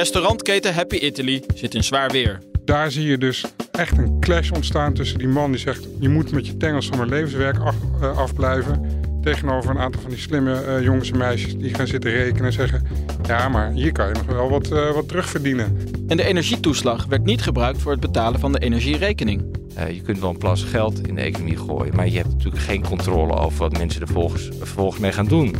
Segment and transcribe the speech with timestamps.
[0.00, 2.38] Restaurantketen Happy Italy zit in zwaar weer.
[2.64, 5.86] Daar zie je dus echt een clash ontstaan tussen die man die zegt...
[5.98, 9.02] je moet met je tengels van mijn levenswerk af, uh, afblijven...
[9.22, 12.52] tegenover een aantal van die slimme uh, jongens en meisjes die gaan zitten rekenen en
[12.52, 12.86] zeggen...
[13.26, 15.78] ja, maar hier kan je nog wel wat, uh, wat terugverdienen.
[16.08, 19.42] En de energietoeslag werd niet gebruikt voor het betalen van de energierekening.
[19.78, 22.62] Uh, je kunt wel een plas geld in de economie gooien, maar je hebt natuurlijk
[22.62, 25.56] geen controle over wat mensen er volgens, vervolgens mee gaan doen.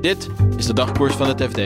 [0.00, 1.60] Dit is de dagkoers van het FD.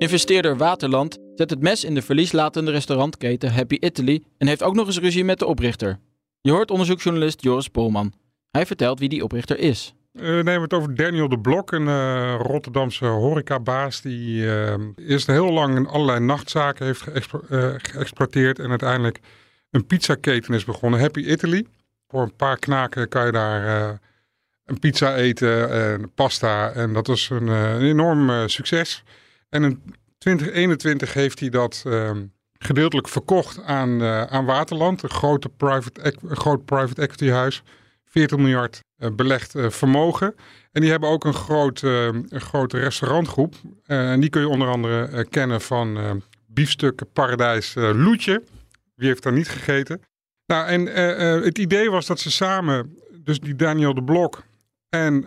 [0.00, 4.86] Investeerder Waterland zet het mes in de verlieslatende restaurantketen Happy Italy en heeft ook nog
[4.86, 5.98] eens ruzie met de oprichter.
[6.40, 8.12] Je hoort onderzoeksjournalist Joris Polman.
[8.50, 9.94] Hij vertelt wie die oprichter is.
[10.12, 15.26] Uh, we nemen het over Daniel de Blok, een uh, Rotterdamse horecabaas die uh, eerst
[15.26, 17.40] heel lang in allerlei nachtzaken heeft geëxplo
[17.76, 19.20] geëxploiteerd en uiteindelijk
[19.70, 21.66] een pizzaketen is begonnen, Happy Italy.
[22.08, 23.98] Voor een paar knaken kan je daar
[24.64, 29.04] een pizza eten en pasta en dat was een, een enorm succes.
[29.50, 29.82] En in
[30.18, 32.26] 2021 heeft hij dat ehm,
[32.58, 37.62] gedeeltelijk verkocht aan, aan Waterland, een, grote private, een groot private equity huis.
[38.10, 40.34] 40 miljard uh, belegd uh, vermogen.
[40.72, 43.54] En die hebben ook een, groot, uh, een grote restaurantgroep.
[43.86, 48.42] en die kun je onder andere kennen van biefstukken paradijs Loetje.
[48.94, 50.02] Wie heeft daar niet gegeten?
[50.46, 50.86] Nou, en
[51.42, 54.42] het idee was dat ze samen, dus die Daniel de Blok
[54.90, 55.24] en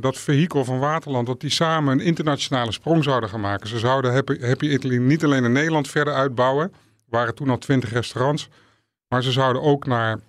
[0.00, 3.68] dat vehikel van Waterland, dat die samen een internationale sprong zouden gaan maken.
[3.68, 6.72] Ze zouden Happy, Happy Italy niet alleen in Nederland verder uitbouwen.
[7.08, 8.48] Waren toen al twintig restaurants.
[9.08, 10.20] Maar ze zouden ook naar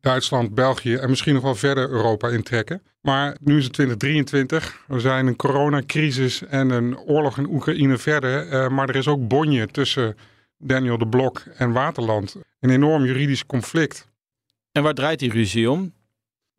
[0.00, 2.82] Duitsland, België en misschien nog wel verder Europa intrekken.
[3.00, 4.84] Maar nu is het 2023.
[4.86, 8.46] We zijn een coronacrisis en een oorlog in Oekraïne verder.
[8.46, 10.16] Uh, maar er is ook bonje tussen
[10.58, 12.36] Daniel de Blok en Waterland.
[12.60, 14.08] Een enorm juridisch conflict.
[14.72, 15.92] En waar draait die ruzie om?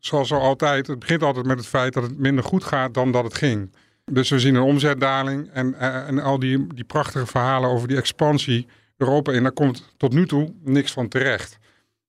[0.01, 0.87] Zoals zo altijd.
[0.87, 3.71] Het begint altijd met het feit dat het minder goed gaat dan dat het ging.
[4.05, 7.97] Dus we zien een omzetdaling en, uh, en al die, die prachtige verhalen over die
[7.97, 8.67] expansie
[8.97, 9.43] Europa in.
[9.43, 11.57] Daar komt tot nu toe niks van terecht.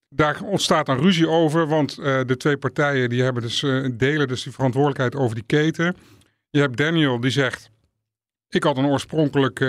[0.09, 4.29] Daar ontstaat een ruzie over, want uh, de twee partijen die hebben dus, uh, delen
[4.29, 5.97] dus die verantwoordelijkheid over die keten.
[6.51, 7.71] Je hebt Daniel die zegt,
[8.49, 9.61] ik had een oorspronkelijk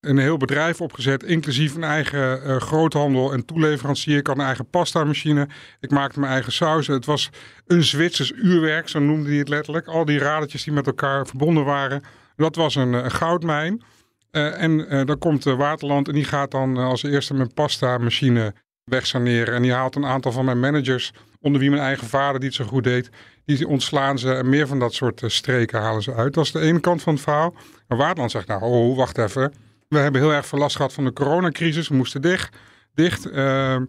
[0.00, 4.16] een heel bedrijf opgezet, inclusief een eigen groothandel en toeleverancier.
[4.16, 5.48] Ik had een eigen pasta machine,
[5.80, 6.94] ik maakte mijn eigen sausen.
[6.94, 7.30] Het was
[7.66, 9.86] een Zwitsers uurwerk, zo noemde hij het letterlijk.
[9.86, 12.02] Al die radertjes die met elkaar verbonden waren,
[12.36, 13.82] dat was een, een goudmijn.
[14.30, 18.54] en dan komt Waterland en die gaat dan als eerste mijn pasta machine
[18.84, 19.54] wegsaneren.
[19.54, 22.58] En die haalt een aantal van mijn managers, onder wie mijn eigen vader die het
[22.58, 23.10] zo goed deed,
[23.44, 26.34] die ontslaan ze en meer van dat soort streken halen ze uit.
[26.34, 27.54] Dat is de ene kant van het verhaal.
[27.88, 29.52] Maar Waardland zegt nou, oh, wacht even.
[29.88, 31.88] We hebben heel erg veel last gehad van de coronacrisis.
[31.88, 32.56] We moesten dicht.
[32.94, 33.26] dicht.
[33.26, 33.80] Uh, uh,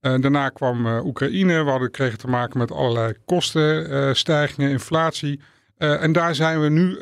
[0.00, 1.64] daarna kwam uh, Oekraïne.
[1.64, 5.40] We hadden, kregen te maken met allerlei kostenstijgingen, inflatie.
[5.78, 6.98] Uh, en daar zijn we nu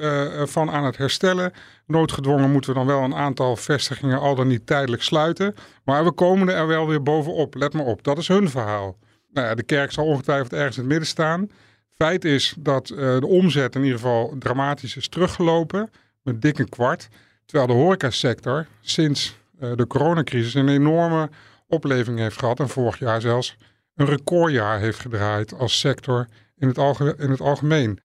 [0.47, 1.53] van aan het herstellen.
[1.87, 5.55] Noodgedwongen moeten we dan wel een aantal vestigingen al dan niet tijdelijk sluiten.
[5.85, 7.55] Maar we komen er wel weer bovenop.
[7.55, 8.99] Let maar op, dat is hun verhaal.
[9.33, 11.51] Nou ja, de kerk zal ongetwijfeld ergens in het midden staan.
[11.91, 15.91] Feit is dat de omzet in ieder geval dramatisch is teruggelopen.
[16.23, 17.09] Met dik een kwart.
[17.53, 19.37] Terwijl de horecasector sinds
[19.77, 21.31] de coronacrisis een enorme
[21.67, 22.61] opleving heeft gehad.
[22.61, 23.57] En vorig jaar zelfs
[23.95, 28.01] een recordjaar heeft gedraaid als sector in het, alge in het algemeen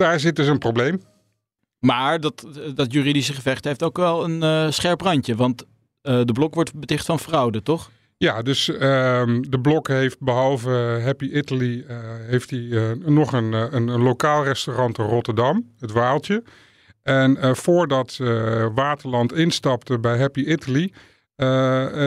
[0.00, 1.02] daar zit dus een probleem.
[1.78, 5.34] Maar dat, dat juridische gevecht heeft ook wel een uh, scherp randje.
[5.34, 7.90] Want uh, de blok wordt beticht van fraude, toch?
[8.16, 8.78] Ja, dus uh,
[9.40, 11.84] de blok heeft behalve Happy Italy...
[12.26, 16.42] heeft hij nog een, een, een, lokaal restaurant in Rotterdam, het Waaltje.
[17.10, 18.16] En voordat
[18.74, 20.92] Waterland instapte bij Happy Italy...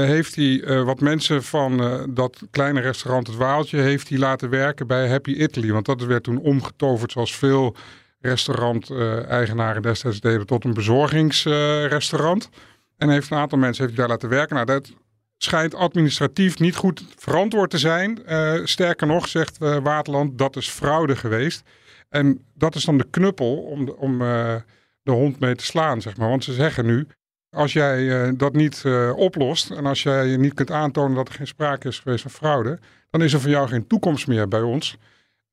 [0.08, 1.78] heeft hij wat mensen van
[2.10, 3.78] dat kleine restaurant Het Waaltje...
[3.78, 5.72] heeft hij laten werken bij Happy Italy.
[5.72, 7.76] Want dat werd toen omgetoverd zoals veel
[8.20, 12.50] restaurant-eigenaren destijds deden tot een bezorgingsrestaurant.
[12.98, 14.56] en heeft een aantal mensen heeft daar laten werken.
[14.56, 14.94] Nou, dat
[15.38, 18.20] schijnt administratief niet goed verantwoord te zijn.
[18.30, 21.64] Uh, sterker nog, zegt uh, Waterland, dat is fraude geweest.
[22.10, 24.56] En dat is dan de knuppel om, om uh,
[25.04, 26.30] de hond mee te slaan, zeg maar.
[26.30, 27.08] Want ze zeggen nu,
[27.54, 31.34] Als jij uh, dat niet uh, oplost en als jij niet kunt aantonen dat er
[31.34, 32.80] geen sprake is geweest van fraude,
[33.10, 34.98] dan is er voor jou geen toekomst meer bij ons.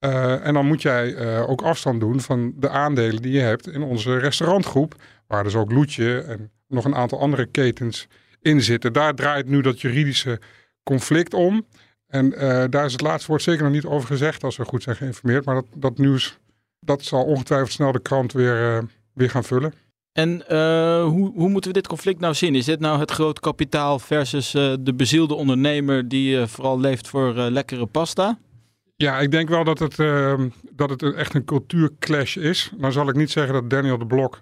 [0.04, 3.82] Uh, en dan moet jij ook afstand doen van de aandelen die je hebt in
[3.82, 4.94] onze restaurantgroep,
[5.26, 8.06] waar dus ook Loetje en nog een aantal andere ketens
[8.40, 8.92] in zitten.
[8.92, 10.40] Daar draait nu dat juridische
[10.82, 11.66] conflict om.
[12.06, 12.30] En
[12.70, 15.44] daar is het laatste woord zeker nog niet over gezegd als we goed zijn geïnformeerd.
[15.44, 16.38] Maar dat, dat nieuws,
[16.78, 18.84] dat zal ongetwijfeld snel de krant weer,
[19.20, 19.72] weer gaan vullen.
[20.12, 22.54] En uh, hoe, hoe moeten we dit conflict nou zien?
[22.54, 27.08] Is dit nou het groot kapitaal versus uh, de bezielde ondernemer die uh, vooral leeft
[27.08, 28.38] voor lekkere pasta?
[28.96, 32.70] Ja, ik denk wel dat het, ehm, dat het echt een cultuurclash is.
[32.76, 34.40] Dan zal ik niet zeggen dat Daniel de Blok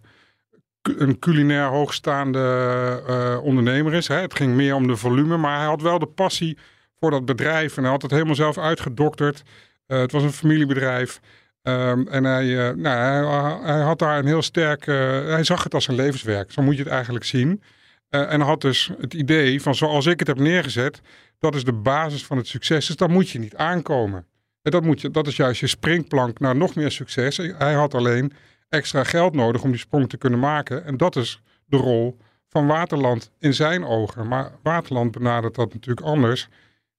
[0.83, 4.09] een culinair hoogstaande ondernemer is.
[4.09, 4.17] Hè.
[4.17, 6.59] Het ging meer om de volume, maar hij had wel de passie
[7.01, 7.77] voor dat bedrijf.
[7.77, 9.43] En hij had het helemaal zelf uitgedokterd.
[9.87, 11.21] het was een familiebedrijf.
[11.63, 14.87] Um, en hij, uh, nou, hij, had daar een heel sterk.
[14.87, 14.97] Uh,
[15.29, 16.53] hij zag het als een levenswerk.
[16.53, 17.63] Zo moet je het eigenlijk zien.
[18.11, 21.01] Uh, en had dus het idee van zoals ik het heb neergezet.
[21.39, 22.87] Dat is de basis van het succes.
[22.87, 24.27] Dus daar moet je niet aankomen.
[24.63, 27.37] En dat, moet je, dat is juist je springplank naar nog meer succes.
[27.37, 28.33] Hij had alleen
[28.69, 30.85] extra geld nodig om die sprong te kunnen maken.
[30.85, 32.19] En dat is de rol
[32.49, 34.29] van Waterland in zijn ogen.
[34.29, 36.49] Maar Waterland benadert dat natuurlijk anders.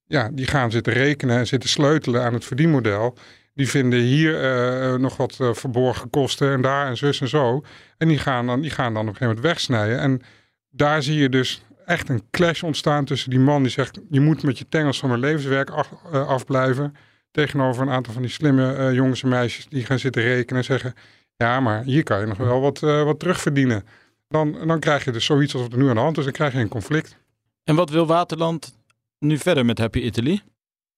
[0.06, 3.16] Ja, die gaan zitten rekenen en zitten sleutelen aan het verdienmodel.
[3.54, 7.64] Die vinden hier uh, nog wat uh, verborgen kosten en daar en zus en zo.
[7.98, 9.98] En die gaan, dan, die gaan dan op een gegeven moment wegsnijden.
[9.98, 10.20] En
[10.70, 14.00] daar zie je dus echt een clash ontstaan tussen die man die zegt...
[14.10, 16.94] je moet met je tengels van mijn levenswerk af, afblijven...
[17.30, 20.94] tegenover een aantal van die slimme jongens en meisjes die gaan zitten rekenen en zeggen...
[21.36, 23.84] ja, maar hier kan je nog wel wat, wat terugverdienen.
[24.28, 26.24] Dan, dan krijg je dus zoiets als er nu aan de hand is.
[26.24, 27.16] Dan krijg je een conflict.
[27.64, 28.74] En wat wil Waterland
[29.18, 30.42] nu verder met Happy Italy?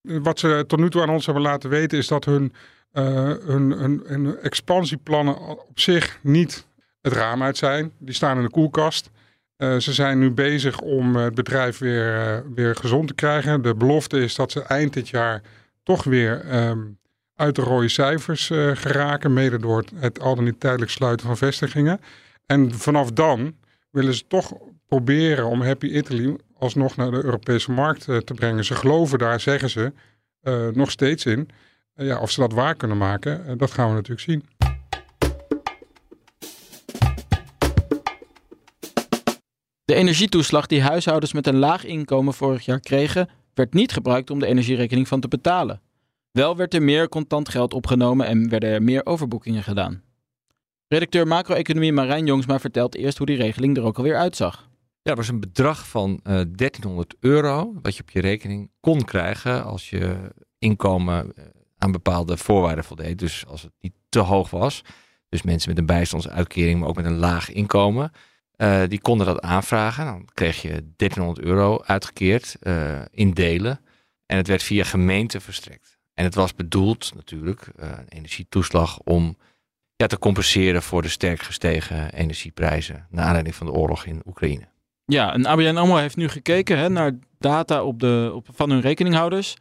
[0.03, 2.53] Wat ze tot nu toe aan ons hebben laten weten is dat hun,
[2.93, 6.67] uh, hun, expansieplannen op zich niet
[7.01, 7.93] het raam uit zijn.
[7.99, 9.11] Die staan in de koelkast.
[9.57, 13.63] Uh, ze zijn nu bezig om het bedrijf weer, uh, weer gezond te krijgen.
[13.63, 15.43] De belofte is dat ze eind dit jaar
[15.83, 16.99] toch weer um,
[17.35, 19.33] uit de rode cijfers geraken.
[19.33, 22.01] Mede door het al dan niet tijdelijk sluiten van vestigingen.
[22.47, 23.57] En vanaf dan
[23.91, 24.53] willen ze toch
[24.87, 28.65] proberen om Happy Italy alsnog naar de Europese markt uh, te brengen.
[28.65, 29.93] Ze geloven daar, zeggen ze,
[30.43, 31.49] uh, nog steeds in.
[31.97, 34.45] Uh, ja, of ze dat waar kunnen maken, dat gaan we natuurlijk zien.
[39.85, 44.39] De energietoeslag die huishoudens met een laag inkomen vorig jaar kregen, werd niet gebruikt om
[44.39, 45.81] de energierekening van te betalen.
[46.31, 50.03] Wel werd er meer contant geld opgenomen en werden er meer overboekingen gedaan.
[50.89, 54.71] Redacteur macro-economie Marijn Jongsma vertelt eerst hoe die regeling er ook alweer uitzag.
[55.05, 59.05] Ja, dat was een bedrag van uh, 1300 euro wat je op je rekening kon
[59.05, 61.33] krijgen als je inkomen
[61.79, 63.19] aan bepaalde voorwaarden voldeed.
[63.19, 64.83] Dus als het niet te hoog was.
[65.29, 68.13] Dus mensen met een bijstandsuitkering, maar ook met een laag inkomen.
[68.57, 70.05] Uh, die konden dat aanvragen.
[70.05, 72.57] Dan kreeg je 1300 euro uitgekeerd
[73.11, 73.81] in delen.
[74.27, 75.99] En het werd via gemeente verstrekt.
[76.15, 79.37] En het was bedoeld natuurlijk, een energietoeslag, om
[79.97, 83.07] ja, te compenseren voor de sterk gestegen energieprijzen.
[83.11, 84.72] Naar aanleiding van de oorlog in Oekraïne.
[85.13, 88.81] Ja, en ABN AMRO heeft nu gekeken hè, naar data op de, op, van hun
[88.81, 89.57] rekeninghouders,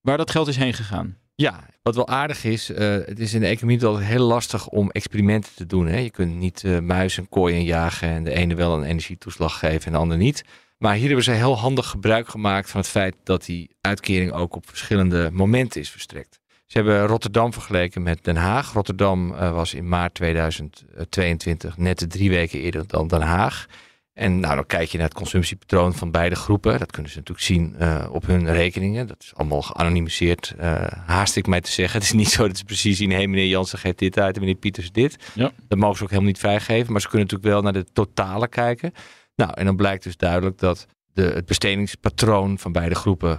[0.00, 1.16] waar dat geld is heen gegaan.
[1.34, 4.90] Ja, wat wel aardig is, uh, het is in de economie altijd heel lastig om
[4.90, 5.86] experimenten te doen.
[5.86, 5.98] Hè?
[5.98, 9.92] Je kunt niet uh, muizen kooien jagen en de ene wel een energietoeslag geven en
[9.92, 10.44] de ander niet.
[10.78, 14.56] Maar hier hebben ze heel handig gebruik gemaakt van het feit dat die uitkering ook
[14.56, 16.40] op verschillende momenten is verstrekt.
[16.66, 18.72] Ze hebben Rotterdam vergeleken met Den Haag.
[18.72, 23.66] Rotterdam uh, was in maart 2022 net drie weken eerder dan Den Haag.
[24.14, 26.78] En nou, dan kijk je naar het consumptiepatroon van beide groepen.
[26.78, 29.06] Dat kunnen ze natuurlijk zien uh, op hun rekeningen.
[29.06, 31.94] Dat is allemaal geanonimiseerd, uh, haast ik mij te zeggen.
[32.00, 34.34] Het is niet zo dat ze precies zien, hé hey, meneer Jansen geeft dit uit
[34.34, 35.16] en meneer Pieters dit.
[35.34, 35.52] Ja.
[35.68, 36.92] Dat mogen ze ook helemaal niet vrijgeven.
[36.92, 38.92] Maar ze kunnen natuurlijk wel naar de totale kijken.
[39.36, 43.38] Nou, en dan blijkt dus duidelijk dat de, het bestedingspatroon van beide groepen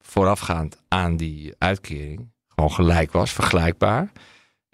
[0.00, 4.12] voorafgaand aan die uitkering gewoon gelijk was, vergelijkbaar.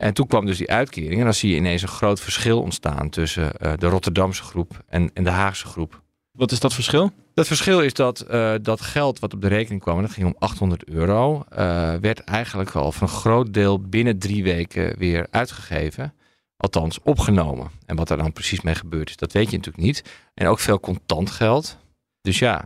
[0.00, 1.18] En toen kwam dus die uitkering.
[1.18, 5.10] En dan zie je ineens een groot verschil ontstaan tussen uh, de Rotterdamse groep en,
[5.14, 6.02] en, de Haagse groep.
[6.32, 7.12] Wat is dat verschil?
[7.34, 10.26] Dat verschil is dat uh, dat geld wat op de rekening kwam, en dat ging
[10.26, 11.58] om 800 euro, uh,
[11.94, 16.14] werd eigenlijk al van een groot deel binnen drie weken weer uitgegeven.
[16.56, 17.70] Althans, opgenomen.
[17.86, 20.04] En wat er dan precies mee gebeurd is, dat weet je natuurlijk niet.
[20.34, 21.78] En ook veel contant geld.
[22.20, 22.64] Dus ja,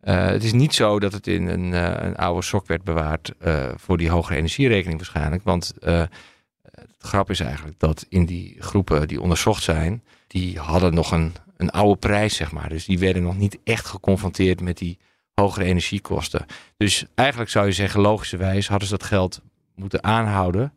[0.00, 1.72] het is niet zo dat het in een,
[2.06, 3.32] een oude sok werd bewaard
[3.76, 5.42] voor die hogere energierekening waarschijnlijk.
[5.42, 5.72] Want
[6.80, 11.32] het grap is eigenlijk dat in die groepen die onderzocht zijn, die hadden nog een,
[11.56, 12.68] een oude prijs, zeg maar.
[12.68, 14.98] Dus die werden nog niet echt geconfronteerd met die
[15.34, 16.46] hogere energiekosten.
[16.76, 19.40] Dus eigenlijk zou je zeggen, logischerwijs hadden ze dat geld
[19.74, 20.72] moeten aanhouden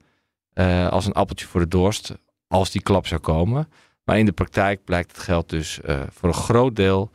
[0.54, 2.14] uh, als een appeltje voor de dorst,
[2.48, 3.70] als die klap zou komen.
[4.04, 5.80] Maar in de praktijk blijkt het geld dus
[6.10, 7.10] voor een groot deel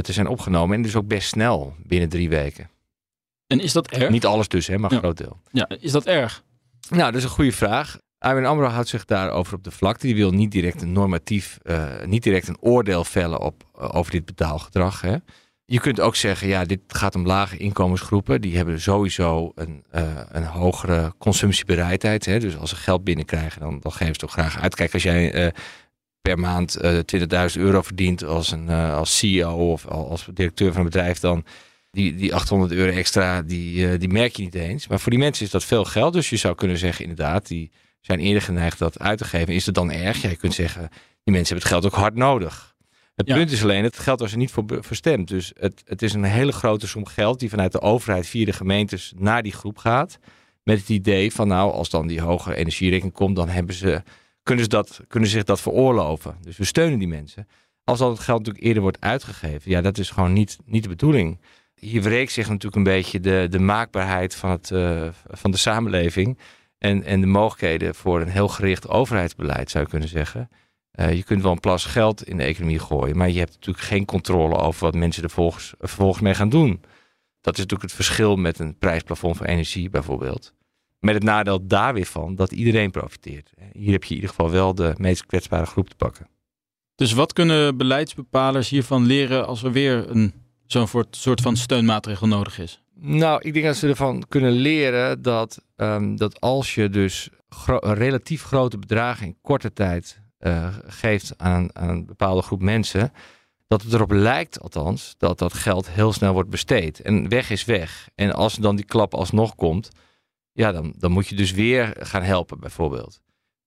[0.00, 0.76] te zijn opgenomen.
[0.76, 2.70] En dus ook best snel, binnen drie weken.
[3.46, 4.10] En is dat erg?
[4.10, 5.40] Niet alles dus, hè, maar een groot deel.
[5.52, 6.42] Ja, is dat erg?
[6.88, 7.98] Nou, dat is een goede vraag.
[8.18, 10.06] ABN AMRO houdt zich daarover op de vlakte.
[10.06, 14.12] Die wil niet direct een normatief, uh, niet direct een oordeel vellen op, uh, over
[14.12, 15.00] dit betaalgedrag.
[15.00, 15.16] Hè.
[15.64, 18.40] Je kunt ook zeggen, ja, dit gaat om lage inkomensgroepen.
[18.40, 22.24] Die hebben sowieso een, uh, een hogere consumptiebereidheid.
[22.24, 22.38] Hè.
[22.38, 24.74] Dus als ze geld binnenkrijgen, dan, dan geven ze toch graag uit.
[24.74, 25.52] Kijk, als jij
[26.20, 31.18] per maand 20.000 euro verdient als, een, als CEO of als directeur van een bedrijf,
[31.18, 31.44] dan
[31.90, 34.88] die, die 800 euro extra, die, die merk je niet eens.
[34.88, 36.12] Maar voor die mensen is dat veel geld.
[36.12, 37.70] Dus je zou kunnen zeggen, inderdaad, die
[38.00, 39.54] zijn eerder geneigd dat uit te geven.
[39.54, 40.22] Is het dan erg?
[40.22, 40.88] Ja, je kunt zeggen,
[41.24, 42.76] die mensen hebben het geld ook hard nodig.
[43.14, 45.28] Het punt is alleen, het geld was er niet voor verstemd.
[45.28, 48.52] Dus het, het is een hele grote som geld die vanuit de overheid via de
[48.52, 50.18] gemeentes naar die groep gaat.
[50.62, 54.02] Met het idee van nou, als dan die hoge energierekening komt, dan hebben ze,
[54.42, 56.36] kunnen, ze dat, kunnen ze zich dat veroorloven.
[56.40, 57.48] Dus we steunen die mensen.
[57.84, 60.88] Als dat het geld natuurlijk eerder wordt uitgegeven, ja, dat is gewoon niet, niet de
[60.88, 61.40] bedoeling.
[61.74, 66.38] Hier wreekt zich natuurlijk een beetje de, de maakbaarheid van, het, uh, van de samenleving.
[66.78, 70.48] En, en de mogelijkheden voor een heel gericht overheidsbeleid, zou je kunnen zeggen.
[70.94, 73.84] Uh, je kunt wel een plas geld in de economie gooien, maar je hebt natuurlijk
[73.84, 76.80] geen controle over wat mensen er vervolgens, vervolgens mee gaan doen.
[77.40, 80.54] Dat is natuurlijk het verschil met een prijsplafond voor energie bijvoorbeeld.
[81.00, 83.52] Met het nadeel daar weer van dat iedereen profiteert.
[83.72, 86.28] Hier heb je in ieder geval wel de meest kwetsbare groep te pakken.
[86.94, 90.32] Dus wat kunnen beleidsbepalers hiervan leren als er weer een
[90.66, 92.82] zo'n soort van steunmaatregel nodig is?
[93.00, 97.28] Nou, ik denk dat ze ervan kunnen leren dat, um, dat als je dus
[97.80, 103.12] relatief grote bedragen in korte tijd uh, geeft aan, aan een bepaalde groep mensen,
[103.66, 107.00] dat het erop lijkt althans dat dat geld heel snel wordt besteed.
[107.00, 108.08] En weg is weg.
[108.14, 109.88] En als dan die klap alsnog komt,
[110.52, 113.20] ja, dan, dan moet je dus weer gaan helpen bijvoorbeeld.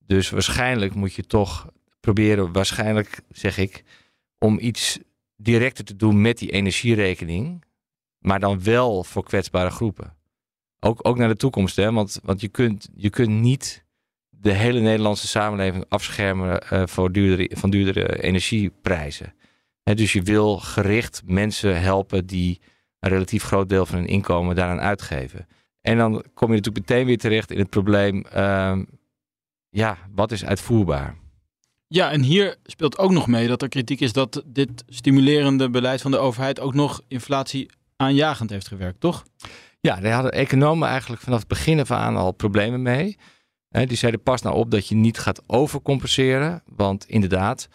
[0.06, 1.68] Dus waarschijnlijk moet je toch
[2.00, 3.84] proberen, waarschijnlijk zeg ik,
[4.38, 5.00] om iets
[5.36, 7.64] directer te doen met die energierekening
[8.22, 10.16] maar dan wel voor kwetsbare groepen.
[10.80, 11.92] Ook, ook naar de toekomst, hè?
[11.92, 13.86] Want, want je, kunt, je kunt niet
[14.30, 19.34] de hele Nederlandse samenleving afschermen uh, voor duurdere, van duurdere energieprijzen.
[19.84, 22.62] Dus je wil gericht mensen helpen die
[23.00, 25.48] een relatief groot deel van hun inkomen daaraan uitgeven.
[25.82, 28.80] En dan kom je natuurlijk meteen weer terecht in het probleem, uh,
[29.70, 31.18] ja, wat is uitvoerbaar?
[31.88, 36.02] Ja, en hier speelt ook nog mee dat er kritiek is dat dit stimulerende beleid
[36.02, 37.70] van de overheid ook nog inflatie
[38.02, 39.24] aanjagend heeft gewerkt, toch?
[39.80, 43.18] Ja, daar hadden economen eigenlijk vanaf het begin af aan al problemen mee.
[43.70, 46.64] die zeiden pas nou op dat je niet gaat overcompenseren.
[46.66, 47.68] Want inderdaad,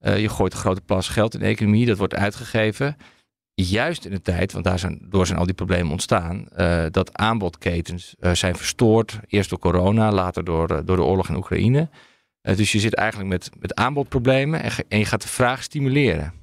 [0.00, 2.96] uh, je gooit een grote plas geld in de economie, dat wordt uitgegeven.
[3.54, 7.16] Juist in de tijd, want daar zijn, door zijn al die problemen ontstaan, uh, dat
[7.16, 9.18] aanbodketens uh, zijn verstoord.
[9.26, 11.88] Eerst door corona, later door, door de oorlog in Oekraïne.
[12.40, 16.41] dus je zit eigenlijk met, met aanbodproblemen en, en je gaat de vraag stimuleren.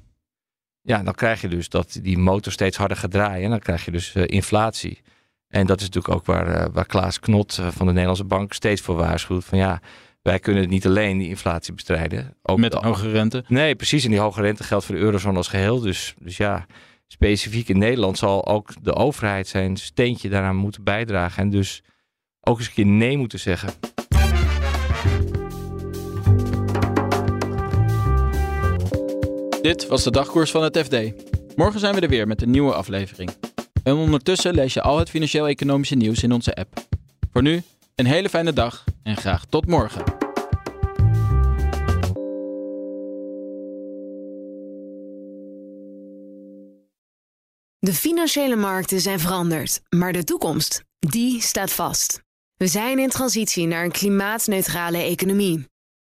[0.82, 3.44] Ja, dan krijg je dus dat die motor steeds harder gaat draaien.
[3.44, 5.02] En dan krijg je dus uh, inflatie.
[5.48, 8.52] En dat is natuurlijk ook waar, uh, waar Klaas Knot uh, van de Nederlandse Bank
[8.52, 9.44] steeds voor waarschuwt.
[9.44, 9.80] Van ja,
[10.22, 12.36] wij kunnen niet alleen die inflatie bestrijden.
[12.42, 13.44] Ook Met de hoge rente?
[13.48, 14.04] Nee, precies.
[14.04, 15.80] En die hoge rente geldt voor de eurozone als geheel.
[15.80, 16.66] Dus, dus ja,
[17.06, 21.42] specifiek in Nederland zal ook de overheid zijn steentje daaraan moeten bijdragen.
[21.42, 21.82] En dus
[22.40, 23.70] ook eens een keer nee moeten zeggen.
[29.62, 30.96] Dit was de dagkoers van het FD.
[31.56, 33.30] Morgen zijn we er weer met een nieuwe aflevering.
[33.82, 36.86] En ondertussen lees je al het financieel-economische nieuws in onze app.
[37.32, 37.62] Voor nu,
[37.94, 40.04] een hele fijne dag en graag tot morgen.
[47.78, 52.22] De financiële markten zijn veranderd, maar de toekomst, die staat vast.
[52.56, 55.69] We zijn in transitie naar een klimaatneutrale economie.